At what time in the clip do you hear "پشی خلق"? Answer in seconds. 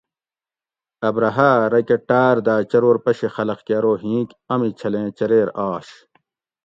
3.03-3.59